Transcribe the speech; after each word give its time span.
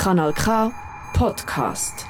Kanal 0.00 0.32
K 0.34 0.72
Podcast. 1.12 2.06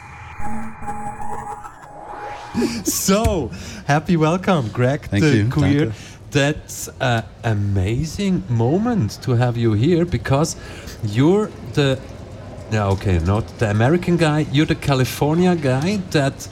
so 2.87 3.51
happy 3.85 4.17
welcome, 4.17 4.69
Greg 4.69 5.01
Thank 5.09 5.25
the 5.25 5.37
you. 5.37 5.49
Cuir. 5.49 5.87
Danke. 5.87 5.95
That's 6.31 6.89
an 7.01 7.25
amazing 7.43 8.45
moment 8.49 9.21
to 9.23 9.33
have 9.33 9.57
you 9.57 9.73
here 9.73 10.05
because 10.05 10.55
you're 11.03 11.51
the 11.75 11.99
yeah 12.71 12.87
okay 12.93 13.19
not 13.19 13.45
the 13.59 13.69
American 13.69 14.17
guy 14.17 14.47
you're 14.53 14.67
the 14.67 14.77
California 14.77 15.57
guy 15.57 15.97
that 16.13 16.49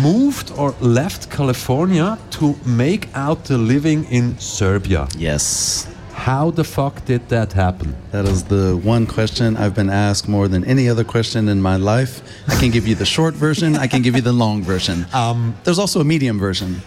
moved 0.00 0.52
or 0.56 0.76
left 0.80 1.28
California 1.28 2.18
to 2.30 2.54
make 2.64 3.08
out 3.14 3.46
the 3.46 3.58
living 3.58 4.04
in 4.12 4.38
Serbia. 4.38 5.08
Yes. 5.18 5.88
How 6.26 6.50
the 6.50 6.64
fuck 6.64 7.04
did 7.04 7.28
that 7.28 7.52
happen? 7.52 7.94
That 8.10 8.24
is 8.24 8.42
the 8.42 8.76
one 8.82 9.06
question 9.06 9.56
I've 9.56 9.76
been 9.76 9.88
asked 9.88 10.26
more 10.28 10.48
than 10.48 10.64
any 10.64 10.88
other 10.88 11.04
question 11.04 11.48
in 11.48 11.62
my 11.62 11.76
life. 11.76 12.20
I 12.48 12.58
can 12.58 12.72
give 12.72 12.84
you 12.88 12.96
the 12.96 13.06
short 13.06 13.34
version, 13.34 13.76
I 13.76 13.86
can 13.86 14.02
give 14.02 14.16
you 14.16 14.22
the 14.22 14.32
long 14.32 14.64
version. 14.64 15.06
Um, 15.14 15.54
There's 15.62 15.78
also 15.78 16.00
a 16.00 16.04
medium 16.04 16.40
version. 16.40 16.82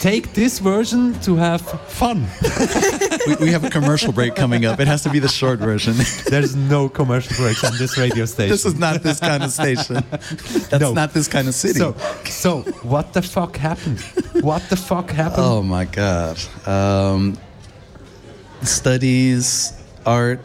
take 0.00 0.34
this 0.34 0.58
version 0.58 1.18
to 1.20 1.36
have 1.36 1.62
fun. 1.88 2.26
We, 3.26 3.46
we 3.46 3.50
have 3.50 3.64
a 3.64 3.70
commercial 3.70 4.12
break 4.12 4.34
coming 4.34 4.66
up. 4.66 4.78
It 4.78 4.88
has 4.88 5.02
to 5.04 5.10
be 5.10 5.20
the 5.20 5.28
short 5.28 5.58
version. 5.58 5.94
There's 6.28 6.54
no 6.54 6.90
commercial 6.90 7.34
breaks 7.42 7.64
on 7.64 7.78
this 7.78 7.96
radio 7.96 8.26
station. 8.26 8.50
this 8.54 8.66
is 8.66 8.78
not 8.78 9.02
this 9.02 9.20
kind 9.20 9.42
of 9.42 9.50
station. 9.52 10.04
That's 10.68 10.80
No. 10.80 10.92
not 10.92 11.14
this 11.14 11.28
kind 11.28 11.48
of 11.48 11.54
city. 11.54 11.78
So, 11.78 11.94
so 12.26 12.60
what 12.82 13.14
the 13.14 13.22
fuck 13.22 13.56
happened? 13.56 14.00
What 14.44 14.68
the 14.68 14.76
fuck 14.76 15.10
happened? 15.10 15.46
Oh 15.46 15.62
my 15.62 15.86
God. 15.86 16.38
Um, 16.66 17.38
studies, 18.62 19.72
art, 20.04 20.40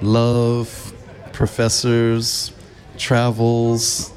love, 0.00 0.92
professors, 1.32 2.52
travels, 2.96 4.12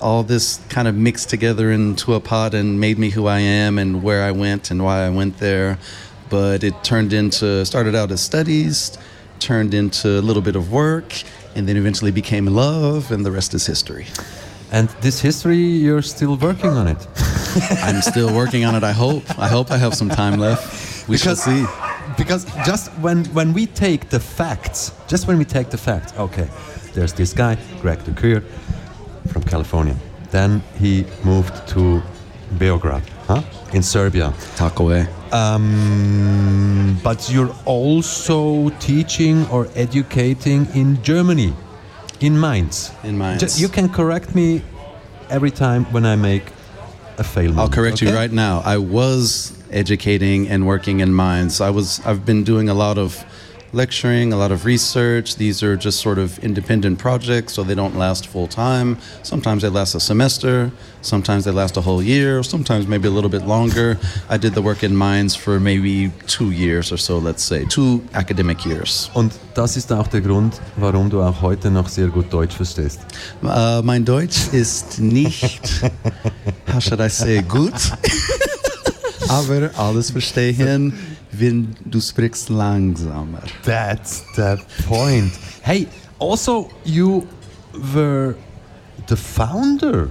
all 0.00 0.22
this 0.22 0.60
kind 0.68 0.88
of 0.88 0.94
mixed 0.94 1.28
together 1.28 1.70
into 1.70 2.14
a 2.14 2.20
pot 2.20 2.54
and 2.54 2.80
made 2.80 2.98
me 2.98 3.10
who 3.10 3.26
I 3.26 3.40
am 3.40 3.78
and 3.78 4.02
where 4.02 4.22
I 4.22 4.30
went 4.30 4.70
and 4.70 4.82
why 4.82 5.04
I 5.04 5.10
went 5.10 5.38
there. 5.38 5.78
But 6.28 6.64
it 6.64 6.82
turned 6.84 7.12
into, 7.12 7.64
started 7.66 7.94
out 7.94 8.10
as 8.10 8.20
studies, 8.20 8.96
turned 9.40 9.74
into 9.74 10.08
a 10.08 10.22
little 10.22 10.42
bit 10.42 10.56
of 10.56 10.70
work, 10.70 11.12
and 11.56 11.68
then 11.68 11.76
eventually 11.76 12.12
became 12.12 12.46
love, 12.46 13.10
and 13.10 13.26
the 13.26 13.32
rest 13.32 13.52
is 13.54 13.66
history. 13.66 14.06
And 14.70 14.88
this 15.00 15.20
history, 15.20 15.56
you're 15.56 16.02
still 16.02 16.36
working 16.36 16.70
on 16.70 16.86
it. 16.86 17.06
I'm 17.82 18.00
still 18.02 18.32
working 18.34 18.64
on 18.64 18.76
it, 18.76 18.84
I 18.84 18.92
hope. 18.92 19.24
I 19.38 19.48
hope 19.48 19.72
I 19.72 19.78
have 19.78 19.94
some 19.94 20.08
time 20.08 20.38
left. 20.38 21.08
We 21.08 21.18
shall 21.18 21.34
see. 21.34 21.66
Because 22.20 22.44
just 22.66 22.92
when 23.00 23.24
when 23.32 23.54
we 23.54 23.64
take 23.66 24.10
de 24.10 24.20
facts, 24.20 24.92
just 25.08 25.26
when 25.26 25.38
we 25.38 25.44
take 25.44 25.70
the 25.70 25.78
facts, 25.78 26.12
okay, 26.18 26.48
there's 26.92 27.14
this 27.14 27.32
guy, 27.32 27.56
Greg 27.80 27.98
the 28.00 28.42
from 29.32 29.42
California. 29.42 29.96
Then 30.30 30.62
he 30.78 31.06
moved 31.24 31.54
to 31.68 32.02
Beograd, 32.58 33.02
huh? 33.26 33.42
In 33.72 33.82
Serbia. 33.82 34.34
Talk 34.56 34.80
away. 34.80 35.06
Um, 35.32 36.98
but 37.02 37.30
you're 37.30 37.54
also 37.64 38.68
teaching 38.80 39.46
or 39.48 39.68
educating 39.74 40.66
in 40.74 41.02
Germany, 41.02 41.54
in 42.20 42.38
Mainz. 42.38 42.90
In 43.02 43.16
Mainz. 43.16 43.58
You 43.58 43.68
can 43.68 43.88
correct 43.88 44.34
me 44.34 44.62
every 45.30 45.50
time 45.50 45.86
when 45.92 46.04
I 46.04 46.16
make 46.16 46.52
a 47.20 47.24
fail. 47.24 47.58
I'll 47.60 47.68
correct 47.68 48.02
you 48.02 48.12
right 48.12 48.32
now. 48.32 48.62
I 48.64 48.78
was 48.78 49.52
educating 49.70 50.48
and 50.48 50.66
working 50.66 51.00
in 51.00 51.14
Mainz. 51.14 51.60
I 51.60 51.70
was 51.70 52.00
I've 52.04 52.24
been 52.24 52.42
doing 52.42 52.68
a 52.68 52.74
lot 52.74 52.98
of 52.98 53.24
lecturing, 53.72 54.32
a 54.32 54.36
lot 54.36 54.50
of 54.52 54.64
research. 54.64 55.36
These 55.36 55.62
are 55.62 55.76
just 55.76 56.00
sort 56.00 56.18
of 56.18 56.38
independent 56.40 56.98
projects, 56.98 57.52
so 57.54 57.62
they 57.62 57.74
don't 57.74 57.96
last 57.96 58.26
full 58.26 58.46
time. 58.46 58.98
Sometimes 59.22 59.62
they 59.62 59.68
last 59.68 59.94
a 59.94 60.00
semester, 60.00 60.72
sometimes 61.02 61.44
they 61.44 61.52
last 61.52 61.76
a 61.76 61.80
whole 61.80 62.02
year, 62.02 62.42
sometimes 62.42 62.86
maybe 62.86 63.08
a 63.08 63.10
little 63.10 63.30
bit 63.30 63.46
longer. 63.46 63.98
I 64.28 64.36
did 64.36 64.54
the 64.54 64.62
work 64.62 64.82
in 64.82 64.96
Mainz 64.96 65.34
for 65.34 65.60
maybe 65.60 66.10
2 66.26 66.50
years 66.50 66.92
or 66.92 66.96
so, 66.96 67.18
let's 67.18 67.42
say, 67.42 67.64
two 67.66 68.02
academic 68.14 68.64
years. 68.64 69.10
Und 69.14 69.32
das 69.54 69.76
ist 69.76 69.92
auch 69.92 70.08
der 70.08 70.20
Grund, 70.20 70.60
warum 70.76 71.10
du 71.10 71.22
auch 71.22 71.40
heute 71.40 71.70
noch 71.70 71.88
sehr 71.88 72.08
gut 72.08 72.32
Deutsch 72.32 72.54
verstehst. 72.54 73.00
Äh, 73.42 73.82
mein 73.82 74.04
Deutsch 74.04 74.48
ist 74.52 75.00
nicht, 75.00 75.60
how 76.72 76.80
should 76.80 77.00
I 77.00 77.08
say, 77.08 77.42
gut. 77.42 77.72
Aber 79.28 79.70
alles 79.76 80.10
verstehen, 80.10 80.92
wenn 81.32 81.76
du 81.84 82.00
sprichst 82.00 82.48
langsamer. 82.48 83.42
That's 83.64 84.22
the 84.36 84.58
point. 84.88 85.32
Hey, 85.62 85.86
also 86.18 86.70
you 86.84 87.26
were 87.94 88.34
the 89.06 89.16
founder 89.16 90.08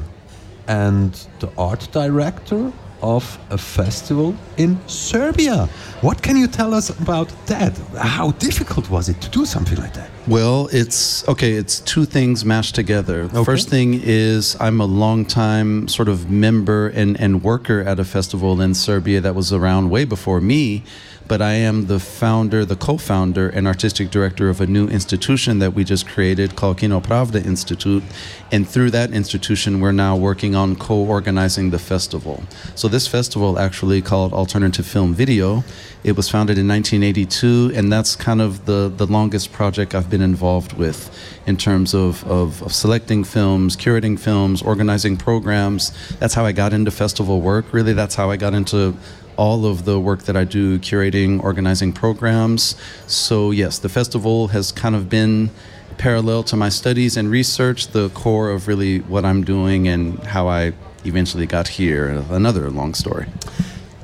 and 0.67 1.13
the 1.39 1.49
art 1.57 1.91
director 1.91 2.71
of 3.01 3.39
a 3.49 3.57
festival 3.57 4.35
in 4.57 4.77
Serbia. 4.87 5.67
What 6.01 6.21
can 6.21 6.37
you 6.37 6.47
tell 6.47 6.73
us 6.73 6.89
about 6.89 7.29
that? 7.47 7.77
How 7.97 8.31
difficult 8.31 8.89
was 8.89 9.09
it 9.09 9.19
to 9.21 9.29
do 9.29 9.45
something 9.45 9.77
like 9.77 9.93
that? 9.93 10.09
Well, 10.27 10.69
it's 10.71 11.27
okay, 11.27 11.53
it's 11.53 11.79
two 11.79 12.05
things 12.05 12.45
mashed 12.45 12.75
together. 12.75 13.27
The 13.27 13.39
Okay. 13.39 13.45
first 13.45 13.69
thing 13.69 13.99
is 14.03 14.55
I'm 14.59 14.79
a 14.81 14.85
longtime 14.85 15.87
sort 15.87 16.07
of 16.09 16.29
member 16.29 16.87
and, 16.89 17.19
and 17.19 17.43
worker 17.43 17.81
at 17.81 17.99
a 17.99 18.03
festival 18.05 18.61
in 18.61 18.73
Serbia 18.73 19.21
that 19.21 19.33
was 19.35 19.51
around 19.53 19.89
way 19.89 20.05
before 20.05 20.41
me, 20.41 20.83
but 21.29 21.41
I 21.43 21.53
am 21.53 21.85
the 21.85 21.99
founder, 21.99 22.65
the 22.65 22.75
co 22.75 22.97
founder, 22.97 23.47
and 23.47 23.67
artistic 23.67 24.09
director 24.09 24.49
of 24.49 24.59
a 24.59 24.67
new 24.67 24.87
institution 24.87 25.59
that 25.59 25.73
we 25.73 25.83
just 25.83 26.07
created 26.07 26.55
called 26.55 26.79
Kino 26.79 26.99
Pravda 26.99 27.45
Institute. 27.45 28.03
And 28.51 28.67
through 28.67 28.89
that 28.91 29.11
institution, 29.11 29.79
we're 29.79 29.93
now 29.93 30.17
working 30.17 30.55
on 30.55 30.75
co 30.75 30.95
organizing 30.95 31.69
the 31.69 31.77
festival. 31.79 32.43
So, 32.75 32.87
this 32.87 33.07
festival, 33.07 33.59
actually 33.59 34.01
called 34.01 34.33
Alternative 34.33 34.85
Film 34.85 35.13
Video, 35.13 35.63
it 36.03 36.17
was 36.17 36.29
founded 36.29 36.57
in 36.57 36.67
1982, 36.67 37.73
and 37.75 37.91
that's 37.91 38.15
kind 38.15 38.41
of 38.41 38.65
the, 38.65 38.91
the 38.95 39.05
longest 39.05 39.51
project 39.51 39.93
I've 39.93 40.09
been 40.09 40.21
involved 40.21 40.73
with 40.73 41.13
in 41.45 41.57
terms 41.57 41.93
of, 41.93 42.25
of, 42.25 42.63
of 42.63 42.73
selecting 42.73 43.23
films, 43.23 43.75
curating 43.75 44.17
films, 44.17 44.61
organizing 44.61 45.17
programs. 45.17 45.91
That's 46.19 46.33
how 46.33 46.45
I 46.45 46.53
got 46.53 46.73
into 46.73 46.89
festival 46.89 47.41
work. 47.41 47.71
Really, 47.73 47.93
that's 47.93 48.15
how 48.15 48.31
I 48.31 48.37
got 48.37 48.53
into 48.53 48.95
all 49.39 49.65
of 49.65 49.85
the 49.85 49.97
work 49.97 50.23
that 50.23 50.35
I 50.35 50.43
do, 50.43 50.77
curating, 50.79 51.41
organizing 51.41 51.93
programs. 51.93 52.75
So, 53.07 53.51
yes, 53.51 53.79
the 53.79 53.87
festival 53.87 54.49
has 54.49 54.73
kind 54.73 54.95
of 54.95 55.07
been 55.09 55.49
parallel 55.97 56.43
to 56.43 56.55
my 56.57 56.69
studies 56.69 57.15
and 57.15 57.31
research, 57.31 57.87
the 57.87 58.09
core 58.09 58.49
of 58.49 58.67
really 58.67 58.99
what 59.13 59.23
I'm 59.23 59.41
doing 59.45 59.87
and 59.87 60.19
how 60.35 60.49
I 60.49 60.73
eventually 61.05 61.45
got 61.45 61.67
here. 61.69 62.03
Another 62.29 62.69
long 62.69 62.93
story. 62.93 63.27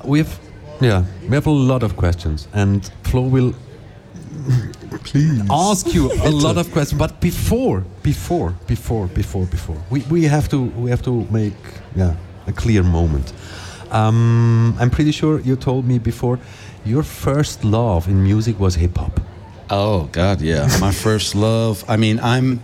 We 0.06 0.19
have, 0.19 0.40
yeah, 0.79 1.03
we 1.24 1.34
have 1.40 1.47
a 1.47 1.57
lot 1.74 1.84
of 1.84 1.97
questions, 1.97 2.47
and 2.53 2.90
Flo 3.03 3.22
will 3.22 3.53
Please. 5.03 5.41
ask 5.50 5.94
you 5.94 6.12
a 6.24 6.31
lot 6.31 6.57
of 6.57 6.72
questions. 6.72 6.97
But 6.97 7.19
before, 7.19 7.84
before, 8.03 8.51
before, 8.68 9.07
before, 9.07 9.45
before, 9.47 9.81
we, 9.90 10.00
we 10.09 10.24
have 10.24 10.47
to 10.50 10.59
we 10.84 10.90
have 10.91 11.03
to 11.03 11.13
make 11.29 11.59
yeah 11.95 12.16
a 12.47 12.53
clear 12.53 12.84
moment. 12.84 13.34
Um, 13.95 14.75
I'm 14.78 14.89
pretty 14.89 15.11
sure 15.11 15.39
you 15.39 15.56
told 15.56 15.85
me 15.85 16.00
before 16.00 16.38
your 16.83 17.01
first 17.01 17.63
love 17.63 18.09
in 18.09 18.22
music 18.22 18.59
was 18.59 18.75
hip 18.75 18.97
hop. 18.97 19.22
Oh 19.69 20.09
God, 20.11 20.41
yeah. 20.41 20.67
My 20.81 20.91
first 21.06 21.33
love. 21.33 21.85
I 21.88 21.95
mean, 21.95 22.19
I'm 22.19 22.61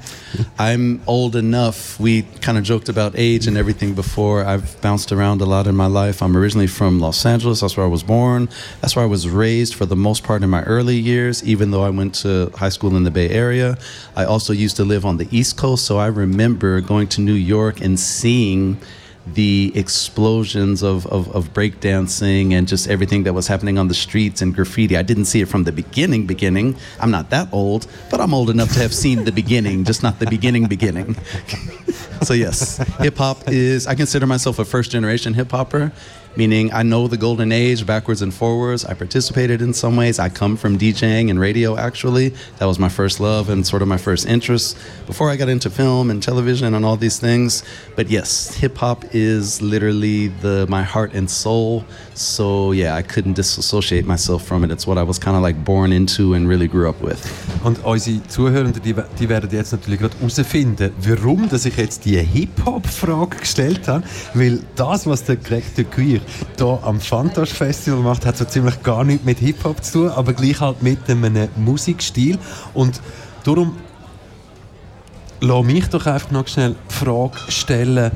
I'm 0.59 1.01
old 1.07 1.37
enough. 1.37 1.97
We 2.01 2.23
kind 2.41 2.57
of 2.57 2.65
joked 2.65 2.89
about 2.89 3.13
age 3.15 3.47
and 3.47 3.57
everything 3.57 3.95
before. 3.95 4.43
I've 4.43 4.79
bounced 4.81 5.13
around 5.13 5.39
a 5.39 5.45
lot 5.45 5.67
in 5.67 5.75
my 5.75 5.87
life. 5.87 6.21
I'm 6.21 6.35
originally 6.35 6.67
from 6.67 6.99
Los 6.99 7.25
Angeles. 7.25 7.61
That's 7.61 7.77
where 7.77 7.85
I 7.85 7.89
was 7.89 8.03
born. 8.03 8.49
That's 8.81 8.97
where 8.97 9.05
I 9.05 9.07
was 9.07 9.29
raised 9.29 9.73
for 9.73 9.85
the 9.85 9.95
most 9.95 10.23
part 10.23 10.43
in 10.43 10.49
my 10.49 10.63
early 10.63 10.97
years, 10.97 11.43
even 11.45 11.71
though 11.71 11.83
I 11.83 11.91
went 11.91 12.13
to 12.15 12.51
high 12.57 12.69
school 12.69 12.95
in 12.97 13.05
the 13.05 13.11
Bay 13.11 13.29
Area. 13.29 13.77
I 14.17 14.25
also 14.25 14.51
used 14.51 14.75
to 14.75 14.83
live 14.83 15.05
on 15.05 15.15
the 15.15 15.29
East 15.31 15.57
Coast, 15.57 15.85
so 15.85 15.97
I 15.97 16.07
remember 16.07 16.81
going 16.81 17.07
to 17.07 17.21
New 17.21 17.33
York 17.33 17.79
and 17.79 17.97
seeing 17.97 18.77
the 19.27 19.71
explosions 19.75 20.81
of, 20.81 21.05
of, 21.07 21.33
of 21.35 21.53
breakdancing 21.53 22.53
and 22.53 22.67
just 22.67 22.89
everything 22.89 23.23
that 23.23 23.33
was 23.33 23.47
happening 23.47 23.77
on 23.77 23.87
the 23.87 23.93
streets 23.93 24.41
and 24.41 24.53
graffiti. 24.55 24.97
I 24.97 25.03
didn't 25.03 25.25
see 25.25 25.41
it 25.41 25.47
from 25.47 25.63
the 25.63 25.71
beginning, 25.71 26.25
beginning. 26.25 26.75
I'm 26.99 27.11
not 27.11 27.29
that 27.29 27.47
old, 27.51 27.87
but 28.09 28.19
I'm 28.19 28.33
old 28.33 28.49
enough 28.49 28.73
to 28.73 28.79
have 28.79 28.93
seen 28.93 29.23
the 29.23 29.31
beginning, 29.31 29.83
just 29.83 30.01
not 30.03 30.19
the 30.19 30.25
beginning, 30.25 30.67
beginning. 30.67 31.15
so, 32.23 32.33
yes, 32.33 32.77
hip 32.99 33.17
hop 33.17 33.47
is, 33.47 33.87
I 33.87 33.95
consider 33.95 34.25
myself 34.25 34.59
a 34.59 34.65
first 34.65 34.91
generation 34.91 35.33
hip 35.33 35.51
hopper, 35.51 35.91
meaning 36.35 36.71
I 36.73 36.83
know 36.83 37.07
the 37.07 37.17
golden 37.17 37.51
age 37.51 37.85
backwards 37.85 38.21
and 38.21 38.33
forwards. 38.33 38.85
I 38.85 38.93
participated 38.93 39.61
in 39.61 39.73
some 39.73 39.95
ways. 39.95 40.19
I 40.19 40.29
come 40.29 40.57
from 40.57 40.77
DJing 40.77 41.29
and 41.29 41.39
radio, 41.39 41.77
actually. 41.77 42.29
That 42.59 42.65
was 42.65 42.79
my 42.79 42.89
first 42.89 43.19
love 43.19 43.49
and 43.49 43.65
sort 43.65 43.81
of 43.81 43.87
my 43.87 43.97
first 43.97 44.25
interest 44.27 44.77
before 45.07 45.29
I 45.29 45.35
got 45.35 45.49
into 45.49 45.69
film 45.69 46.09
and 46.09 46.21
television 46.21 46.73
and 46.73 46.85
all 46.85 46.97
these 46.97 47.19
things. 47.19 47.63
But 47.95 48.09
yes, 48.09 48.55
hip 48.55 48.77
hop 48.77 49.05
is 49.13 49.61
literally 49.61 50.29
the 50.41 50.65
my 50.69 50.83
heart 50.83 51.13
and 51.13 51.29
soul. 51.29 51.83
So 52.13 52.71
yeah, 52.71 52.95
I 52.95 53.01
couldn't 53.01 53.33
disassociate 53.33 54.05
myself 54.05 54.45
from 54.45 54.63
it. 54.63 54.71
It's 54.71 54.85
what 54.87 54.97
I 54.97 55.03
was 55.03 55.19
kind 55.19 55.35
of 55.35 55.43
like 55.43 55.63
born 55.63 55.91
into 55.91 56.33
and 56.33 56.47
really 56.47 56.67
grew 56.67 56.89
up 56.89 57.01
with. 57.01 57.21
Und 57.63 57.83
unsere 57.83 58.21
Zuhörenden, 58.27 58.81
die, 58.81 58.95
die 59.19 59.29
werden 59.29 59.49
jetzt 59.51 59.71
natürlich 59.71 59.99
gerade 59.99 60.17
herausfinden, 60.17 60.91
warum 60.99 61.49
dass 61.49 61.65
ich 61.65 61.77
jetzt 61.77 62.05
die 62.05 62.17
Hip-Hop-Frage 62.17 63.37
gestellt 63.37 63.87
habe. 63.87 64.03
Weil 64.33 64.59
das, 64.75 65.05
was 65.05 65.23
der 65.23 65.35
Greg 65.35 65.63
de 65.75 65.85
Queer 66.57 66.77
hier 66.77 66.87
am 66.87 66.99
Fantasch 66.99 67.51
Festival 67.51 67.99
macht, 67.99 68.25
hat 68.25 68.37
so 68.37 68.45
ziemlich 68.45 68.81
gar 68.83 69.03
nichts 69.03 69.25
mit 69.25 69.39
Hip-Hop 69.39 69.83
zu 69.83 69.91
tun, 69.91 70.09
aber 70.09 70.33
gleich 70.33 70.59
halt 70.59 70.81
mit 70.81 71.09
einem 71.09 71.49
Musikstil. 71.57 72.37
Und 72.73 73.01
darum 73.43 73.77
lass 75.39 75.65
mich 75.65 75.87
doch 75.87 76.05
einfach 76.05 76.31
noch 76.31 76.47
schnell 76.47 76.75
die 76.89 76.93
Frage 76.93 77.37
stellen, 77.49 78.11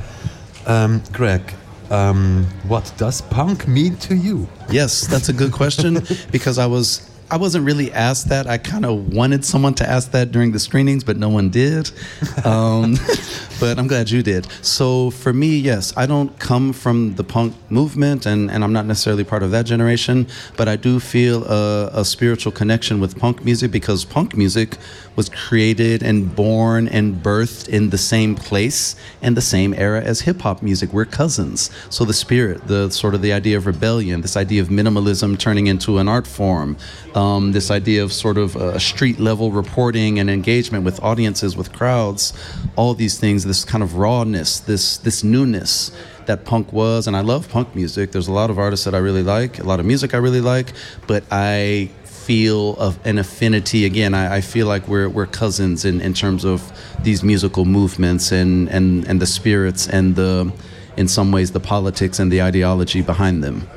ähm, 0.67 1.01
Greg. 1.13 1.41
Um, 1.87 2.47
what 2.63 2.83
does 2.97 3.21
punk 3.21 3.67
mean 3.67 3.95
to 3.99 4.15
you? 4.15 4.47
Yes, 4.71 5.07
that's 5.07 5.29
a 5.29 5.31
good 5.31 5.51
question 5.51 6.01
because 6.31 6.57
I 6.57 6.65
was 6.65 7.03
I 7.31 7.38
wasn't 7.38 7.66
really 7.66 7.92
asked 7.92 8.30
that. 8.30 8.45
I 8.45 8.60
kind 8.60 8.86
of 8.86 9.13
wanted 9.13 9.44
someone 9.44 9.74
to 9.75 9.89
ask 9.89 10.12
that 10.12 10.31
during 10.31 10.51
the 10.51 10.60
screenings, 10.60 11.04
but 11.04 11.18
no 11.18 11.30
one 11.30 11.50
did. 11.50 11.92
Um, 12.44 12.95
but 13.60 13.80
I'm 13.80 13.88
glad 13.88 14.12
you 14.12 14.22
did. 14.22 14.45
So 14.62 15.10
for 15.10 15.33
me, 15.33 15.57
yes, 15.57 15.94
I 15.98 16.06
don't 16.06 16.38
come 16.38 16.74
from 16.74 17.16
the 17.16 17.24
punk 17.24 17.56
movement, 17.72 18.27
and, 18.27 18.51
and 18.51 18.63
I'm 18.63 18.74
not 18.74 18.86
necessarily 18.86 19.24
part 19.24 19.42
of 19.42 19.50
that 19.51 19.66
generation, 19.66 20.27
but 20.57 20.68
I 20.68 20.75
do 20.75 21.00
feel 21.00 21.44
a, 21.45 21.89
a 21.94 22.06
spiritual 22.06 22.51
connection 22.51 23.00
with 23.00 23.18
punk 23.18 23.44
music 23.44 23.72
because 23.72 24.06
punk 24.06 24.38
music 24.38 24.77
was 25.16 25.30
created 25.30 26.04
and 26.04 26.36
born 26.36 26.88
and 26.88 27.16
birthed 27.16 27.69
in 27.69 27.89
the 27.89 27.98
same 27.98 28.36
place 28.36 28.95
and 29.22 29.36
the 29.36 29.42
same 29.42 29.74
era 29.74 30.01
as 30.01 30.22
hip 30.22 30.42
hop 30.42 30.62
music. 30.62 30.92
We're 30.94 31.06
cousins. 31.06 31.72
So 31.89 32.06
the 32.06 32.13
spirit, 32.13 32.68
the 32.68 32.89
sort 32.92 33.16
of 33.16 33.22
the 33.22 33.33
idea 33.33 33.57
of 33.57 33.66
rebellion, 33.66 34.22
this 34.22 34.38
idea 34.38 34.62
of 34.62 34.68
minimalism 34.68 35.39
turning 35.39 35.68
into 35.68 35.98
an 35.98 36.07
art 36.07 36.27
form, 36.27 36.77
um, 37.15 37.53
this 37.53 37.71
idea 37.71 38.03
of 38.03 38.12
sort 38.12 38.38
of 38.38 38.56
a 38.56 38.79
street 38.79 39.19
level 39.19 39.51
reporting 39.51 40.19
and 40.19 40.29
engagement 40.29 40.83
with 40.83 41.01
audiences, 41.01 41.56
with 41.56 41.71
crowds, 41.71 42.33
all 42.75 42.94
these 42.94 43.17
things, 43.17 43.45
this 43.45 43.63
kind 43.63 43.83
of 43.83 43.95
rawness, 43.95 44.59
this 44.59 44.97
this 44.97 45.23
newness 45.23 45.91
that 46.25 46.44
punk 46.44 46.73
was 46.73 47.07
and 47.07 47.15
I 47.15 47.21
love 47.21 47.50
punk 47.50 47.75
music. 47.75 48.12
There's 48.12 48.27
a 48.27 48.33
lot 48.33 48.50
of 48.50 48.59
artists 48.59 48.85
that 48.85 48.94
I 48.94 48.97
really 48.97 49.23
like, 49.23 49.59
a 49.59 49.63
lot 49.63 49.79
of 49.79 49.85
music 49.85 50.13
I 50.13 50.17
really 50.17 50.41
like, 50.41 50.73
but 51.07 51.23
I 51.31 51.89
feel 52.03 52.75
of 52.77 52.97
an 53.06 53.19
affinity 53.19 53.85
again 53.85 54.15
I, 54.15 54.38
I, 54.38 54.41
feel 54.41 54.65
like 54.65 54.88
we're, 54.88 55.07
we're 55.07 55.27
cousins 55.27 55.85
in, 55.85 56.01
in 56.01 56.15
terms 56.15 56.44
of 56.44 56.71
these 57.03 57.23
musical 57.23 57.65
movements 57.65 58.31
and, 58.31 58.67
and, 58.69 59.06
and 59.07 59.21
the 59.21 59.27
spirits 59.27 59.88
and 59.88 60.15
the 60.15 60.51
in 60.97 61.07
some 61.07 61.31
ways 61.31 61.51
the 61.51 61.59
politics 61.59 62.17
and 62.17 62.31
the 62.31 62.41
ideology 62.41 63.03
behind 63.03 63.44
them 63.44 63.69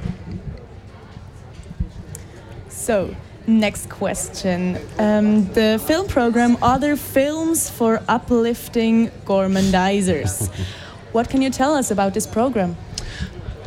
so 2.71 3.15
next 3.49 3.89
question. 3.89 4.79
Um, 4.99 5.47
the 5.55 5.83
film 5.85 6.07
program 6.07 6.57
other 6.63 6.95
films 6.97 7.69
for 7.69 8.03
uplifting 8.07 9.09
gormandizers. 9.25 10.49
What 11.13 11.31
can 11.31 11.43
you 11.43 11.51
tell 11.51 11.75
us 11.75 11.91
about 11.91 12.15
this 12.15 12.27
program 12.27 12.77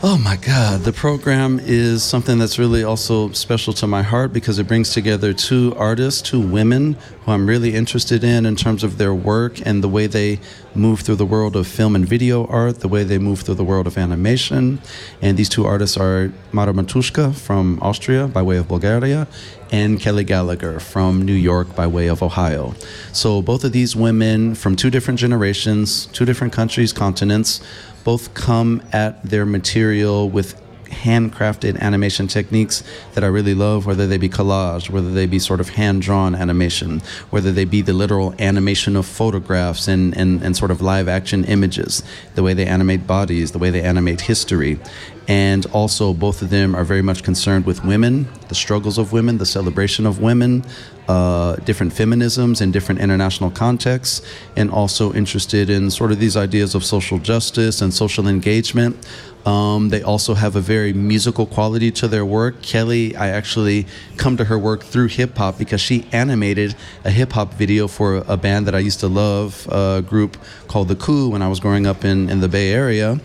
Oh 0.04 0.18
my 0.18 0.36
God. 0.36 0.82
The 0.82 0.94
program 0.94 1.60
is 1.62 2.02
something 2.02 2.40
that's 2.40 2.58
really 2.58 2.84
also 2.84 3.32
special 3.34 3.72
to 3.74 3.86
my 3.86 4.02
heart 4.02 4.34
because 4.34 4.58
it 4.58 4.68
brings 4.68 4.92
together 4.92 5.32
two 5.32 5.76
artists, 5.78 6.24
two 6.24 6.40
women 6.40 6.98
who 7.24 7.32
I'm 7.32 7.48
really 7.48 7.76
interested 7.76 8.24
in 8.24 8.48
in 8.48 8.56
terms 8.56 8.84
of 8.84 8.98
their 8.98 9.14
work 9.14 9.64
and 9.64 9.84
the 9.84 9.88
way 9.88 10.08
they 10.08 10.40
move 10.74 11.02
through 11.02 11.18
the 11.18 11.26
world 11.26 11.56
of 11.56 11.68
film 11.68 11.96
and 11.96 12.04
video 12.04 12.48
art, 12.48 12.80
the 12.80 12.88
way 12.88 13.04
they 13.04 13.20
move 13.20 13.42
through 13.42 13.54
the 13.54 13.64
world 13.64 13.86
of 13.86 13.96
animation. 13.96 14.82
And 15.22 15.38
these 15.38 15.50
two 15.50 15.68
artists 15.68 15.98
are 15.98 16.34
Mara 16.52 16.74
Mattuschka 16.74 17.36
from 17.36 17.78
Austria 17.80 18.28
by 18.28 18.42
way 18.42 18.58
of 18.58 18.68
Bulgaria 18.68 19.28
and 19.72 20.00
Kelly 20.00 20.24
Gallagher 20.24 20.80
from 20.80 21.22
New 21.22 21.34
York 21.34 21.76
by 21.76 21.86
way 21.86 22.08
of 22.08 22.24
Ohio. 22.24 22.74
So 23.14 23.42
both 23.44 23.64
of 23.64 23.72
these 23.72 23.96
women 23.96 24.56
from 24.56 24.76
two 24.76 24.90
different 24.90 25.20
generations, 25.20 26.08
two 26.08 26.26
different 26.26 26.54
countries, 26.54 26.92
continents, 26.92 27.62
both 28.04 28.34
come 28.34 28.82
at 28.92 29.24
their 29.24 29.46
material 29.46 30.30
with 30.30 30.62
handcrafted 30.92 31.80
animation 31.80 32.28
techniques 32.28 32.84
that 33.14 33.24
I 33.24 33.28
really 33.28 33.56
love, 33.56 33.86
whether 33.86 34.06
they 34.06 34.18
be 34.18 34.30
collage, 34.30 34.90
whether 34.90 35.12
they 35.12 35.26
be 35.26 35.40
sort 35.40 35.60
of 35.60 35.70
hand 35.70 36.02
drawn 36.02 36.36
animation, 36.36 37.02
whether 37.30 37.52
they 37.52 37.66
be 37.66 37.82
the 37.82 37.94
literal 37.94 38.36
animation 38.40 38.96
of 38.96 39.06
photographs 39.06 39.88
and, 39.88 40.16
and, 40.16 40.44
and 40.44 40.56
sort 40.56 40.72
of 40.72 40.82
live 40.82 41.08
action 41.08 41.44
images, 41.46 42.04
the 42.36 42.44
way 42.44 42.54
they 42.54 42.66
animate 42.66 43.08
bodies, 43.08 43.52
the 43.52 43.60
way 43.60 43.70
they 43.70 43.82
animate 43.82 44.22
history. 44.22 44.80
And 45.28 45.66
also, 45.68 46.14
both 46.14 46.42
of 46.42 46.50
them 46.50 46.76
are 46.76 46.84
very 46.84 47.02
much 47.02 47.24
concerned 47.24 47.66
with 47.66 47.86
women, 47.86 48.28
the 48.50 48.56
struggles 48.56 48.98
of 48.98 49.14
women, 49.14 49.38
the 49.38 49.46
celebration 49.46 50.06
of 50.06 50.20
women, 50.20 50.66
uh, 51.08 51.56
different 51.58 51.94
feminisms 51.94 52.62
in 52.62 52.72
different 52.72 53.00
international 53.00 53.52
contexts, 53.52 54.22
and 54.56 54.72
also 54.72 55.14
interested 55.14 55.70
in 55.70 55.92
sort 55.92 56.12
of 56.12 56.20
these 56.20 56.36
ideas 56.36 56.76
of 56.76 56.84
social 56.84 57.20
justice 57.20 57.82
and 57.82 57.94
social 57.94 58.28
engagement. 58.28 58.96
Um, 59.46 59.90
they 59.90 60.04
also 60.04 60.34
have 60.34 60.56
a 60.56 60.62
very 60.62 60.94
musical 60.94 61.46
quality 61.46 61.92
to 61.92 62.08
their 62.08 62.26
work. 62.26 62.62
Kelly, 62.62 63.16
I 63.16 63.30
actually 63.30 63.88
come 64.18 64.38
to 64.38 64.46
her 64.46 64.58
work 64.58 64.84
through 64.84 65.08
hip 65.08 65.38
hop 65.38 65.58
because 65.58 65.82
she 65.82 66.06
animated 66.12 66.76
a 67.04 67.12
hip 67.12 67.34
hop 67.34 67.54
video 67.56 67.88
for 67.88 68.24
a 68.28 68.38
band 68.38 68.68
that 68.68 68.76
I 68.76 68.80
used 68.80 69.00
to 69.00 69.08
love, 69.08 69.68
a 69.72 70.04
group 70.06 70.38
called 70.68 70.90
The 70.90 70.96
Coup 70.96 71.30
when 71.30 71.42
I 71.42 71.48
was 71.48 71.60
growing 71.60 71.88
up 71.88 72.06
in, 72.06 72.30
in 72.30 72.40
the 72.40 72.50
Bay 72.50 72.72
Area. 72.72 73.20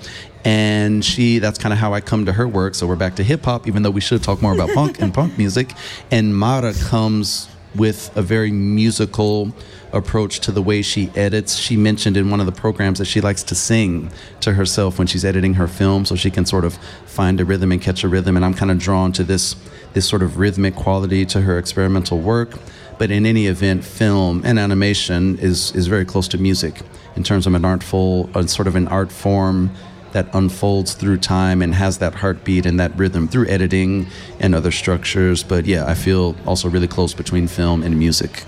And 0.44 1.04
she 1.04 1.40
that's 1.40 1.58
kind 1.58 1.72
of 1.72 1.78
how 1.80 1.92
i 1.92 2.00
come 2.00 2.24
to 2.26 2.32
her 2.32 2.46
work. 2.46 2.74
So 2.76 2.86
we're 2.86 2.96
back 2.96 3.16
to 3.16 3.24
hip-hop 3.24 3.66
even 3.66 3.82
though 3.82 3.90
we 3.90 4.00
should 4.00 4.22
talk 4.22 4.40
more 4.40 4.54
about 4.54 4.70
punk 4.74 5.00
and 5.00 5.12
punk 5.12 5.36
music. 5.36 5.72
And 6.10 6.36
mara 6.36 6.72
comes 6.72 7.48
with 7.74 8.16
a 8.16 8.22
very 8.22 8.50
musical 8.50 9.52
approach 9.92 10.40
to 10.40 10.52
the 10.52 10.62
way 10.62 10.82
she 10.82 11.10
edits. 11.14 11.56
She 11.56 11.76
mentioned 11.76 12.16
in 12.16 12.30
one 12.30 12.40
of 12.40 12.46
the 12.46 12.52
programs 12.52 12.98
that 12.98 13.06
she 13.06 13.20
likes 13.20 13.42
to 13.44 13.54
sing 13.54 14.10
to 14.40 14.52
herself 14.52 14.98
when 14.98 15.06
she's 15.06 15.24
editing 15.24 15.54
her 15.54 15.68
film 15.68 16.04
so 16.04 16.16
she 16.16 16.30
can 16.30 16.44
sort 16.44 16.64
of 16.64 16.76
find 17.06 17.40
a 17.40 17.44
rhythm 17.44 17.72
and 17.72 17.80
catch 17.80 18.04
a 18.04 18.08
rhythm 18.08 18.36
and 18.36 18.44
I'm 18.44 18.54
kind 18.54 18.70
of 18.70 18.78
drawn 18.78 19.12
to 19.12 19.24
this 19.24 19.56
this 19.94 20.06
sort 20.06 20.22
of 20.22 20.36
rhythmic 20.36 20.74
quality 20.74 21.24
to 21.24 21.40
her 21.40 21.58
experimental 21.58 22.18
work. 22.18 22.58
But 22.98 23.10
in 23.10 23.24
any 23.24 23.46
event, 23.46 23.84
film 23.84 24.42
and 24.44 24.58
animation 24.58 25.38
is 25.38 25.74
is 25.74 25.86
very 25.86 26.04
close 26.04 26.28
to 26.28 26.38
music 26.38 26.82
in 27.14 27.22
terms 27.22 27.46
of 27.46 27.54
an 27.54 27.64
artful, 27.64 28.30
sort 28.46 28.68
of 28.68 28.76
an 28.76 28.88
art 28.88 29.10
form 29.10 29.70
that 30.12 30.34
unfolds 30.34 30.94
through 30.94 31.18
time 31.18 31.60
and 31.60 31.74
has 31.74 31.98
that 31.98 32.14
heartbeat 32.14 32.64
and 32.64 32.80
that 32.80 32.96
rhythm 32.96 33.28
through 33.28 33.46
editing 33.48 34.06
and 34.40 34.54
other 34.54 34.70
structures. 34.70 35.42
But 35.42 35.66
yeah, 35.66 35.86
I 35.86 35.94
feel 35.94 36.34
also 36.46 36.68
really 36.70 36.88
close 36.88 37.12
between 37.12 37.48
film 37.48 37.82
and 37.82 37.98
music. 37.98 38.44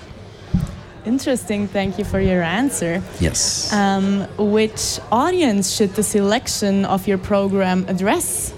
Interesting. 1.09 1.69
Thank 1.69 1.99
you 1.99 2.05
for 2.05 2.21
your 2.21 2.43
answer. 2.43 3.03
Yes. 3.19 3.73
Um, 3.73 4.29
which 4.37 5.01
audience 5.11 5.75
should 5.75 5.95
the 5.95 6.03
selection 6.03 6.85
of 6.85 7.09
your 7.09 7.17
program 7.17 7.87
address? 7.89 8.53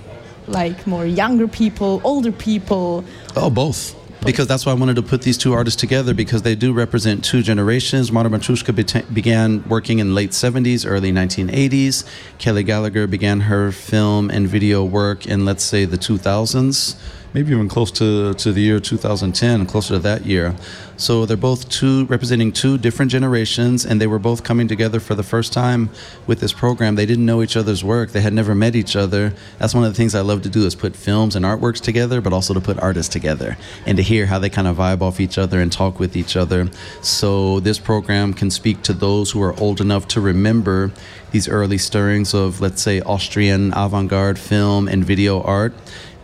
Like 0.49 0.85
more 0.85 1.07
younger 1.07 1.47
people, 1.47 2.01
older 2.03 2.33
people? 2.33 3.05
Oh, 3.37 3.51
both 3.51 3.95
because 4.25 4.47
that's 4.47 4.67
why 4.67 4.73
I 4.73 4.75
wanted 4.75 4.97
to 4.97 5.03
put 5.03 5.23
these 5.23 5.39
two 5.39 5.55
artists 5.55 5.81
together 5.81 6.13
because 6.13 6.43
they 6.43 6.55
do 6.55 6.73
represent 6.73 7.25
two 7.25 7.41
generations. 7.43 8.13
Mara 8.13 8.29
Mattuschka 8.29 8.75
be- 8.75 9.15
began 9.15 9.67
working 9.69 9.99
in 9.99 10.15
late 10.15 10.33
70s, 10.33 10.85
early 10.87 11.11
1980s. 11.11 12.05
Kelly 12.37 12.63
Gallagher 12.63 13.07
began 13.07 13.41
her 13.41 13.73
film 13.73 14.31
and 14.31 14.47
video 14.47 14.85
work 14.85 15.27
in, 15.27 15.47
let's 15.47 15.65
say, 15.65 15.87
the 15.87 15.97
2000s 15.97 16.97
maybe 17.33 17.53
even 17.53 17.69
close 17.69 17.91
to, 17.93 18.35
to 18.35 18.53
the 18.53 18.61
year 18.61 18.81
2010, 18.81 19.67
closer 19.67 19.95
to 19.95 19.99
that 20.01 20.27
year. 20.27 20.55
So 20.97 21.25
they're 21.25 21.37
both 21.37 21.69
two 21.71 22.05
representing 22.07 22.53
two 22.53 22.77
different 22.77 23.11
generations, 23.11 23.87
and 23.87 24.01
they 24.01 24.07
were 24.07 24.19
both 24.19 24.45
coming 24.45 24.69
together 24.69 25.01
for 25.01 25.15
the 25.15 25.23
first 25.23 25.53
time 25.53 25.89
with 26.27 26.41
this 26.41 26.53
program. 26.53 26.97
They 26.97 27.07
didn't 27.07 27.25
know 27.25 27.43
each 27.43 27.57
other's 27.57 27.83
work; 27.83 28.11
they 28.11 28.21
had 28.21 28.35
never 28.35 28.55
met 28.55 28.77
each 28.77 28.97
other. 28.97 29.33
That's 29.59 29.75
one 29.75 29.85
of 29.85 29.91
the 29.91 29.97
things 29.97 30.15
I 30.15 30.21
love 30.21 30.43
to 30.43 30.51
do 30.51 30.67
is 30.67 30.75
put 30.75 30.95
films 30.95 31.37
and 31.37 31.45
artworks 31.45 31.81
together, 31.81 32.21
but 32.21 32.33
also 32.33 32.53
to 32.53 32.61
put 32.61 32.79
artists 32.81 33.11
together 33.11 33.57
and 33.87 33.97
to 33.97 34.03
hear 34.03 34.27
how 34.27 34.39
they 34.39 34.51
kind 34.51 34.69
of 34.69 34.77
vibe 34.77 35.01
off 35.01 35.21
each 35.21 35.39
other 35.39 35.61
and 35.61 35.73
talk 35.73 35.99
with 35.99 36.17
each 36.17 36.37
other. 36.37 36.69
So 37.01 37.61
this 37.61 37.79
program 37.79 38.35
can 38.35 38.51
speak 38.51 38.83
to 38.83 38.93
those 38.93 39.31
who 39.31 39.43
are 39.43 39.59
old 39.59 39.81
enough 39.81 40.07
to 40.09 40.21
remember 40.21 40.91
these 41.31 41.49
early 41.49 41.79
stirrings 41.79 42.35
of, 42.35 42.61
let's 42.61 42.83
say, 42.83 43.01
Austrian 43.01 43.73
avant-garde 43.75 44.39
film 44.39 44.89
and 44.89 45.05
video 45.05 45.43
art 45.43 45.73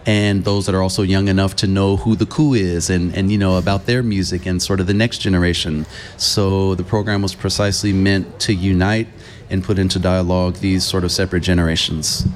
and 0.07 0.45
those 0.45 0.67
that 0.67 0.75
are 0.75 0.83
also 0.83 1.03
young 1.03 1.27
enough 1.27 1.57
to 1.57 1.67
know 1.67 1.97
who 1.97 2.15
the 2.15 2.27
coup 2.27 2.55
is 2.55 2.89
and, 2.89 3.15
and 3.17 3.33
you 3.33 3.37
know 3.37 3.59
about 3.59 3.87
their 3.87 4.05
music 4.05 4.47
and 4.47 4.63
sort 4.63 4.79
of 4.79 4.87
the 4.87 4.95
next 4.95 5.19
generation. 5.19 5.85
So 6.17 6.77
the 6.77 6.85
program 6.85 7.23
was 7.23 7.35
precisely 7.35 7.93
meant 7.93 8.39
to 8.41 8.55
unite 8.55 9.09
and 9.51 9.65
put 9.65 9.79
into 9.79 9.99
dialogue 9.99 10.55
these 10.57 10.85
sort 10.85 11.03
of 11.03 11.11
separate 11.11 11.41
generations. 11.41 12.27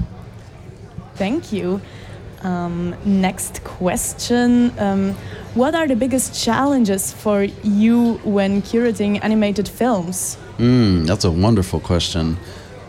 Thank 1.14 1.52
you. 1.52 1.80
Um, 2.42 2.96
next 3.04 3.62
question 3.64 4.72
um, 4.78 5.14
what 5.54 5.74
are 5.74 5.86
the 5.86 5.96
biggest 5.96 6.42
challenges 6.42 7.12
for 7.12 7.42
you 7.42 8.14
when 8.24 8.62
curating 8.62 9.22
animated 9.22 9.68
films? 9.68 10.38
Mm, 10.56 11.06
that's 11.06 11.24
a 11.24 11.30
wonderful 11.30 11.80
question 11.80 12.38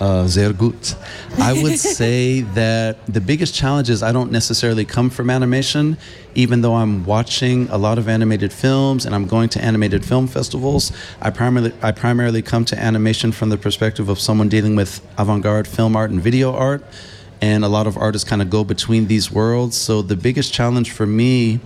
Uh, 0.02 0.26
sehr 0.26 0.52
gut. 0.52 0.96
I 1.38 1.54
would 1.62 1.78
say 1.98 2.42
that 2.56 3.06
the 3.06 3.22
biggest 3.22 3.54
challenge 3.54 3.88
is 3.88 4.02
I 4.02 4.12
don't 4.12 4.32
necessarily 4.32 4.84
come 4.84 5.12
from 5.12 5.30
animation, 5.30 5.96
even 6.34 6.62
though 6.62 6.74
I'm 6.74 7.06
watching 7.06 7.70
a 7.70 7.78
lot 7.78 8.00
of 8.00 8.10
animated 8.10 8.52
films 8.52 9.06
and 9.06 9.14
I'm 9.14 9.28
going 9.28 9.50
to 9.50 9.64
animated 9.64 10.04
film 10.04 10.26
festivals. 10.26 10.92
I 11.22 11.30
primarily 11.30 11.72
I 11.84 11.92
primarily 11.92 12.42
come 12.42 12.66
to 12.66 12.80
animation 12.80 13.32
from 13.32 13.50
the 13.50 13.60
perspective 13.60 14.10
of 14.10 14.20
someone 14.20 14.50
dealing 14.50 14.76
with 14.76 15.08
avant-garde 15.20 15.68
film 15.68 15.96
art 15.96 16.10
and 16.10 16.20
video 16.20 16.52
art, 16.52 16.84
and 17.40 17.64
a 17.64 17.70
lot 17.70 17.86
of 17.86 17.96
artists 17.96 18.28
kind 18.28 18.42
of 18.42 18.50
go 18.50 18.64
between 18.64 19.06
these 19.06 19.32
worlds. 19.32 19.78
So 19.78 20.02
the 20.02 20.18
biggest 20.18 20.52
challenge 20.52 20.90
for 20.90 21.06
me 21.06 21.60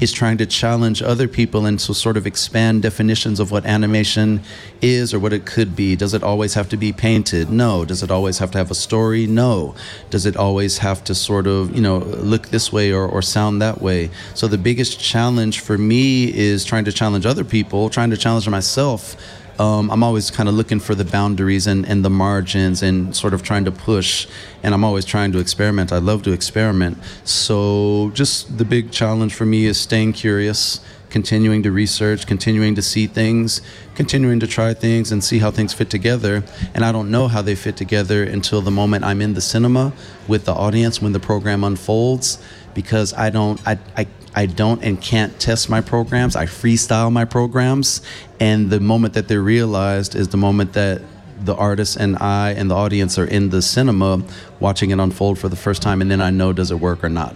is 0.00 0.12
trying 0.12 0.38
to 0.38 0.46
challenge 0.46 1.02
other 1.02 1.28
people 1.28 1.66
and 1.66 1.78
to 1.80 1.94
sort 1.94 2.16
of 2.16 2.26
expand 2.26 2.82
definitions 2.82 3.40
of 3.40 3.50
what 3.50 3.64
animation 3.66 4.40
is 4.80 5.12
or 5.12 5.18
what 5.18 5.32
it 5.32 5.44
could 5.44 5.74
be. 5.74 5.96
Does 5.96 6.14
it 6.14 6.22
always 6.22 6.54
have 6.54 6.68
to 6.70 6.76
be 6.76 6.92
painted? 6.92 7.50
No. 7.50 7.84
Does 7.84 8.02
it 8.02 8.10
always 8.10 8.38
have 8.38 8.50
to 8.52 8.58
have 8.58 8.70
a 8.70 8.74
story? 8.74 9.26
No. 9.26 9.74
Does 10.10 10.26
it 10.26 10.36
always 10.36 10.78
have 10.78 11.02
to 11.04 11.14
sort 11.14 11.46
of, 11.46 11.74
you 11.74 11.82
know, 11.82 11.98
look 11.98 12.48
this 12.48 12.72
way 12.72 12.92
or, 12.92 13.06
or 13.06 13.22
sound 13.22 13.60
that 13.60 13.80
way? 13.80 14.10
So 14.34 14.46
the 14.46 14.58
biggest 14.58 15.00
challenge 15.00 15.60
for 15.60 15.76
me 15.76 16.32
is 16.32 16.64
trying 16.64 16.84
to 16.84 16.92
challenge 16.92 17.26
other 17.26 17.44
people, 17.44 17.90
trying 17.90 18.10
to 18.10 18.16
challenge 18.16 18.48
myself 18.48 19.16
um, 19.58 19.90
I'm 19.90 20.02
always 20.02 20.30
kind 20.30 20.48
of 20.48 20.54
looking 20.54 20.78
for 20.78 20.94
the 20.94 21.04
boundaries 21.04 21.66
and, 21.66 21.84
and 21.86 22.04
the 22.04 22.10
margins 22.10 22.82
and 22.82 23.14
sort 23.14 23.34
of 23.34 23.42
trying 23.42 23.64
to 23.64 23.72
push. 23.72 24.28
And 24.62 24.72
I'm 24.72 24.84
always 24.84 25.04
trying 25.04 25.32
to 25.32 25.38
experiment. 25.38 25.92
I 25.92 25.98
love 25.98 26.22
to 26.24 26.32
experiment. 26.32 26.98
So, 27.24 28.10
just 28.14 28.58
the 28.58 28.64
big 28.64 28.92
challenge 28.92 29.34
for 29.34 29.44
me 29.44 29.66
is 29.66 29.78
staying 29.78 30.12
curious, 30.12 30.80
continuing 31.10 31.62
to 31.64 31.72
research, 31.72 32.26
continuing 32.26 32.74
to 32.76 32.82
see 32.82 33.06
things, 33.06 33.60
continuing 33.94 34.38
to 34.40 34.46
try 34.46 34.74
things 34.74 35.10
and 35.10 35.24
see 35.24 35.38
how 35.40 35.50
things 35.50 35.72
fit 35.74 35.90
together. 35.90 36.44
And 36.74 36.84
I 36.84 36.92
don't 36.92 37.10
know 37.10 37.26
how 37.26 37.42
they 37.42 37.56
fit 37.56 37.76
together 37.76 38.22
until 38.22 38.60
the 38.60 38.70
moment 38.70 39.04
I'm 39.04 39.20
in 39.20 39.34
the 39.34 39.40
cinema 39.40 39.92
with 40.28 40.44
the 40.44 40.52
audience 40.52 41.02
when 41.02 41.12
the 41.12 41.20
program 41.20 41.64
unfolds 41.64 42.38
because 42.74 43.12
I 43.14 43.30
don't, 43.30 43.60
I, 43.66 43.78
I 43.96 44.06
I 44.34 44.46
don't 44.46 44.82
and 44.82 45.00
can't 45.00 45.38
test 45.40 45.68
my 45.68 45.80
programs. 45.80 46.36
I 46.36 46.46
freestyle 46.46 47.10
my 47.12 47.24
programs. 47.24 48.02
And 48.40 48.70
the 48.70 48.80
moment 48.80 49.14
that 49.14 49.28
they're 49.28 49.42
realized 49.42 50.14
is 50.14 50.28
the 50.28 50.36
moment 50.36 50.74
that 50.74 51.02
the 51.40 51.54
artist 51.54 51.96
and 51.96 52.16
I 52.18 52.50
and 52.50 52.70
the 52.70 52.74
audience 52.74 53.18
are 53.18 53.24
in 53.24 53.50
the 53.50 53.62
cinema 53.62 54.22
watching 54.60 54.90
it 54.90 54.98
unfold 54.98 55.38
for 55.38 55.48
the 55.48 55.56
first 55.56 55.82
time. 55.82 56.02
And 56.02 56.10
then 56.10 56.20
I 56.20 56.30
know 56.30 56.52
does 56.52 56.70
it 56.70 56.80
work 56.80 57.04
or 57.04 57.08
not. 57.08 57.34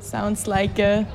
Sounds 0.00 0.46
like 0.46 0.78
a 0.78 1.06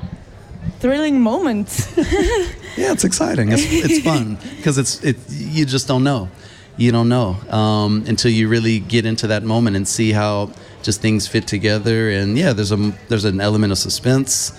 thrilling 0.78 1.20
moment. 1.20 1.88
yeah, 1.96 2.92
it's 2.92 3.04
exciting. 3.04 3.50
It's, 3.52 3.64
it's 3.64 4.04
fun 4.04 4.38
because 4.56 4.78
it's 4.78 5.02
it. 5.02 5.16
You 5.30 5.64
just 5.64 5.88
don't 5.88 6.04
know. 6.04 6.28
You 6.76 6.90
don't 6.90 7.08
know 7.08 7.36
um, 7.50 8.04
until 8.06 8.32
you 8.32 8.48
really 8.48 8.80
get 8.80 9.06
into 9.06 9.28
that 9.28 9.44
moment 9.44 9.76
and 9.76 9.86
see 9.86 10.12
how 10.12 10.50
just 10.84 11.00
things 11.00 11.26
fit 11.26 11.48
together. 11.48 12.10
And 12.10 12.38
yeah, 12.38 12.52
there's 12.52 12.70
a 12.70 12.92
there's 13.08 13.24
an 13.24 13.40
element 13.40 13.72
of 13.72 13.78
suspense, 13.78 14.52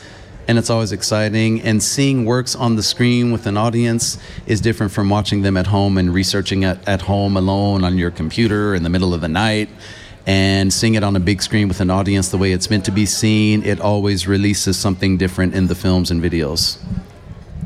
and 0.47 0.57
it's 0.57 0.69
always 0.69 0.91
exciting. 0.91 1.61
And 1.61 1.81
seeing 1.81 2.25
works 2.25 2.55
on 2.55 2.75
the 2.75 2.83
screen 2.83 3.31
with 3.31 3.45
an 3.47 3.55
audience 3.55 4.17
is 4.45 4.59
different 4.59 4.91
from 4.91 5.09
watching 5.09 5.43
them 5.43 5.55
at 5.55 5.67
home 5.67 5.97
and 5.97 6.13
researching 6.13 6.65
at, 6.65 6.85
at 6.87 7.03
home 7.03 7.37
alone 7.37 7.83
on 7.83 7.97
your 7.97 8.11
computer 8.11 8.75
in 8.75 8.83
the 8.83 8.89
middle 8.89 9.13
of 9.13 9.21
the 9.21 9.29
night. 9.29 9.69
And 10.27 10.73
seeing 10.73 10.95
it 10.95 11.03
on 11.03 11.15
a 11.15 11.19
big 11.19 11.43
screen 11.43 11.67
with 11.67 11.79
an 11.81 11.91
audience 11.91 12.29
the 12.29 12.37
way 12.39 12.51
it's 12.51 12.71
meant 12.71 12.85
to 12.85 12.91
be 12.91 13.05
seen, 13.05 13.63
it 13.63 13.79
always 13.79 14.27
releases 14.27 14.75
something 14.75 15.17
different 15.17 15.53
in 15.53 15.67
the 15.67 15.75
films 15.75 16.09
and 16.09 16.19
videos. 16.19 16.79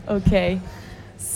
Okay. 0.10 0.60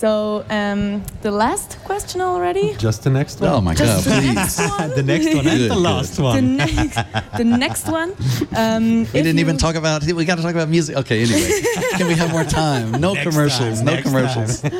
So 0.03 0.43
um, 0.49 1.01
the 1.21 1.31
last 1.31 1.77
question 1.85 2.19
already. 2.19 2.73
Just 2.75 3.05
the 3.05 3.09
next 3.09 3.39
one. 3.39 3.49
Oh 3.49 3.61
my 3.61 3.73
Just 3.73 4.03
God! 4.05 4.15
the 4.15 4.21
Please. 4.21 4.35
next 4.35 4.59
one. 4.59 4.89
the 4.99 5.03
next 5.03 5.25
one 5.27 5.47
and 5.47 5.57
Good, 5.59 5.71
the 5.71 5.75
good. 5.75 5.77
last 5.81 6.15
The 6.17 6.23
one. 6.23 6.57
next, 6.57 6.95
the 7.37 7.43
next 7.45 7.87
one. 7.87 8.13
Um, 8.53 9.07
We 9.13 9.21
didn't 9.23 9.39
even 9.39 9.55
talk 9.55 9.75
about. 9.75 10.03
We 10.03 10.25
got 10.25 10.35
to 10.35 10.41
talk 10.41 10.51
about 10.55 10.67
music. 10.67 10.97
Okay, 10.97 11.21
anyway, 11.23 11.61
can 11.97 12.07
we 12.07 12.15
have 12.15 12.31
more 12.33 12.43
time? 12.43 12.91
No 12.99 13.13
Next 13.13 13.29
commercials. 13.29 13.77
time, 13.79 13.85
no 13.85 14.01
commercials. 14.01 14.61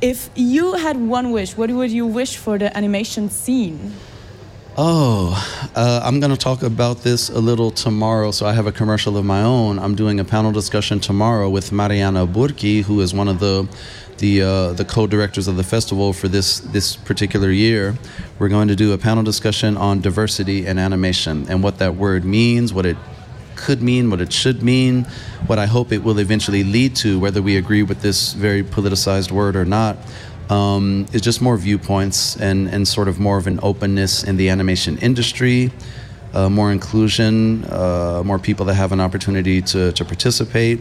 If 0.00 0.30
you 0.34 0.72
had 0.74 0.96
one 0.96 1.30
wish, 1.30 1.54
what 1.56 1.70
would 1.70 1.90
you 1.92 2.06
wish 2.06 2.36
for 2.38 2.56
the 2.58 2.74
animation 2.76 3.28
scene? 3.30 3.92
Oh, 4.74 5.34
uh, 5.76 6.00
I'm 6.02 6.18
going 6.18 6.30
to 6.30 6.38
talk 6.38 6.62
about 6.62 7.02
this 7.02 7.28
a 7.28 7.38
little 7.40 7.70
tomorrow. 7.70 8.30
So 8.30 8.46
I 8.46 8.54
have 8.54 8.66
a 8.66 8.72
commercial 8.72 9.18
of 9.18 9.24
my 9.26 9.42
own. 9.42 9.78
I'm 9.78 9.94
doing 9.94 10.18
a 10.18 10.24
panel 10.24 10.50
discussion 10.50 10.98
tomorrow 10.98 11.50
with 11.50 11.72
Mariana 11.72 12.26
Burki, 12.26 12.82
who 12.82 13.02
is 13.02 13.12
one 13.12 13.28
of 13.28 13.38
the 13.38 13.68
the 14.16 14.40
uh, 14.40 14.72
the 14.72 14.86
co-directors 14.86 15.46
of 15.46 15.56
the 15.56 15.62
festival 15.62 16.14
for 16.14 16.28
this 16.28 16.60
this 16.60 16.96
particular 16.96 17.50
year. 17.50 17.98
We're 18.38 18.48
going 18.48 18.68
to 18.68 18.76
do 18.76 18.94
a 18.94 18.98
panel 18.98 19.22
discussion 19.22 19.76
on 19.76 20.00
diversity 20.00 20.64
and 20.64 20.80
animation 20.80 21.44
and 21.50 21.62
what 21.62 21.76
that 21.78 21.96
word 21.96 22.24
means, 22.24 22.72
what 22.72 22.86
it 22.86 22.96
could 23.56 23.82
mean, 23.82 24.08
what 24.08 24.22
it 24.22 24.32
should 24.32 24.62
mean, 24.62 25.04
what 25.46 25.58
I 25.58 25.66
hope 25.66 25.92
it 25.92 26.02
will 26.02 26.18
eventually 26.18 26.64
lead 26.64 26.96
to, 26.96 27.20
whether 27.20 27.42
we 27.42 27.58
agree 27.58 27.82
with 27.82 28.00
this 28.00 28.32
very 28.32 28.62
politicized 28.62 29.30
word 29.30 29.54
or 29.54 29.66
not, 29.66 29.98
um, 30.52 31.06
is 31.12 31.22
just 31.22 31.40
more 31.40 31.56
viewpoints 31.56 32.36
and, 32.36 32.68
and 32.68 32.86
sort 32.86 33.08
of 33.08 33.18
more 33.18 33.38
of 33.38 33.46
an 33.46 33.58
openness 33.62 34.22
in 34.22 34.36
the 34.36 34.50
animation 34.50 34.98
industry, 34.98 35.72
uh, 36.34 36.48
more 36.48 36.70
inclusion, 36.70 37.64
uh, 37.70 38.22
more 38.24 38.38
people 38.38 38.66
that 38.66 38.74
have 38.74 38.92
an 38.92 39.00
opportunity 39.00 39.62
to, 39.62 39.92
to 39.92 40.04
participate, 40.04 40.78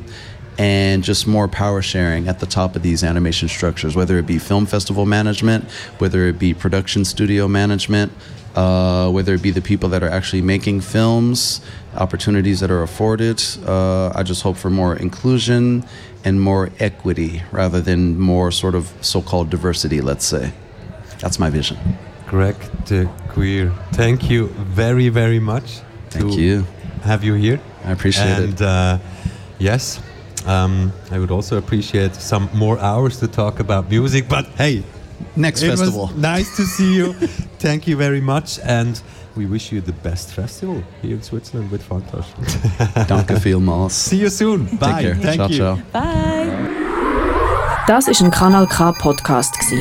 and 0.57 1.03
just 1.03 1.27
more 1.27 1.47
power 1.47 1.81
sharing 1.81 2.27
at 2.27 2.39
the 2.39 2.45
top 2.45 2.75
of 2.75 2.81
these 2.81 3.03
animation 3.03 3.47
structures, 3.47 3.95
whether 3.95 4.17
it 4.17 4.25
be 4.25 4.37
film 4.37 4.65
festival 4.65 5.05
management, 5.05 5.63
whether 5.97 6.27
it 6.27 6.37
be 6.37 6.53
production 6.53 7.05
studio 7.05 7.47
management, 7.47 8.11
uh, 8.55 9.09
whether 9.09 9.33
it 9.33 9.41
be 9.41 9.51
the 9.51 9.61
people 9.61 9.89
that 9.89 10.03
are 10.03 10.09
actually 10.09 10.41
making 10.41 10.81
films, 10.81 11.61
opportunities 11.95 12.59
that 12.59 12.69
are 12.69 12.83
afforded. 12.83 13.41
Uh, 13.65 14.11
I 14.13 14.23
just 14.23 14.43
hope 14.43 14.57
for 14.57 14.69
more 14.69 14.95
inclusion 14.95 15.85
and 16.23 16.41
more 16.41 16.69
equity 16.79 17.41
rather 17.51 17.81
than 17.81 18.19
more 18.19 18.51
sort 18.51 18.75
of 18.75 18.93
so 19.01 19.21
called 19.21 19.49
diversity, 19.49 20.01
let's 20.01 20.25
say. 20.25 20.51
That's 21.19 21.39
my 21.39 21.49
vision. 21.49 21.77
Greg 22.27 22.55
de 22.85 23.09
Cuir, 23.29 23.71
thank 23.93 24.29
you 24.29 24.47
very, 24.47 25.09
very 25.09 25.39
much. 25.39 25.81
Thank 26.09 26.37
you. 26.37 26.65
Have 27.03 27.23
you 27.23 27.33
here. 27.33 27.59
I 27.83 27.91
appreciate 27.91 28.27
and, 28.27 28.53
it. 28.53 28.61
uh, 28.61 28.99
yes, 29.59 29.99
um, 30.47 30.91
I 31.11 31.19
would 31.19 31.31
also 31.31 31.57
appreciate 31.57 32.15
some 32.15 32.49
more 32.53 32.79
hours 32.79 33.19
to 33.19 33.27
talk 33.27 33.59
about 33.59 33.89
music, 33.89 34.27
but 34.29 34.45
hey, 34.57 34.83
Next 35.35 35.61
it 35.61 35.69
festival. 35.69 36.07
was 36.07 36.15
nice 36.15 36.55
to 36.57 36.63
see 36.65 36.95
you. 36.95 37.13
Thank 37.59 37.87
you 37.87 37.95
very 37.95 38.21
much, 38.21 38.59
and 38.63 38.99
we 39.35 39.45
wish 39.45 39.71
you 39.71 39.79
the 39.81 39.93
best 40.03 40.31
festival 40.33 40.83
here 41.01 41.15
in 41.15 41.21
Switzerland 41.21 41.71
with 41.71 41.83
Fantoche. 41.87 42.25
Danke 43.07 43.39
vielmals. 43.39 43.91
see 43.93 44.17
you 44.17 44.29
soon. 44.29 44.65
Bye. 44.77 44.91
Take 44.93 45.01
care. 45.01 45.15
Thank 45.15 45.35
ciao, 45.35 45.47
you. 45.47 45.57
ciao. 45.57 45.75
Bye. 45.93 46.69
Das 47.87 48.07
ist 48.07 48.21
ein 48.21 48.31
Kanal 48.31 48.67
K 48.67 48.91
Podcast 48.93 49.57
gsi. 49.59 49.79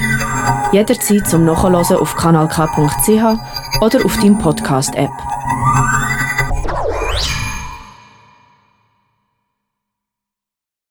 Jederzeit 0.72 1.26
zum 1.28 1.44
Nachhören 1.44 1.74
auf 1.74 2.14
kanalk.ch 2.16 3.80
oder 3.80 4.04
auf 4.04 4.16
deinem 4.16 4.38
Podcast 4.38 4.94
App. 4.94 5.10